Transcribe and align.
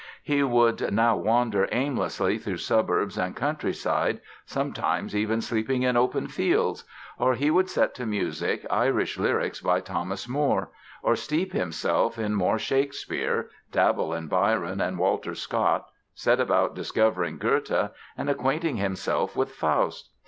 He 0.23 0.41
would 0.41 0.91
now 0.91 1.15
wander 1.15 1.69
aimlessly 1.71 2.39
through 2.39 2.57
suburbs 2.57 3.19
and 3.19 3.35
countryside, 3.35 4.19
sometimes 4.47 5.15
even 5.15 5.41
sleeping 5.41 5.83
in 5.83 5.95
open 5.95 6.25
fields; 6.27 6.83
or 7.19 7.35
he 7.35 7.51
would 7.51 7.69
set 7.69 7.93
to 7.93 8.07
music 8.07 8.65
Irish 8.71 9.19
lyrics 9.19 9.61
by 9.61 9.79
Thomas 9.79 10.27
Moore; 10.27 10.71
or 11.03 11.15
steep 11.15 11.53
himself 11.53 12.17
in 12.17 12.33
more 12.33 12.57
Shakespeare, 12.57 13.51
dabble 13.71 14.11
in 14.15 14.25
Byron 14.27 14.81
and 14.81 14.97
Walter 14.97 15.35
Scott, 15.35 15.85
set 16.15 16.39
about 16.39 16.73
discovering 16.73 17.37
Goethe 17.37 17.91
and 18.17 18.27
acquainting 18.27 18.77
himself 18.77 19.35
with 19.37 19.51
"Faust!" 19.51 20.09